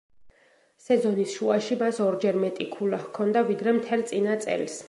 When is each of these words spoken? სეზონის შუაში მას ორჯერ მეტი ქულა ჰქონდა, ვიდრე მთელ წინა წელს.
სეზონის 0.85 1.35
შუაში 1.41 1.77
მას 1.83 2.01
ორჯერ 2.07 2.41
მეტი 2.47 2.69
ქულა 2.75 3.03
ჰქონდა, 3.05 3.47
ვიდრე 3.51 3.79
მთელ 3.81 4.09
წინა 4.15 4.45
წელს. 4.49 4.79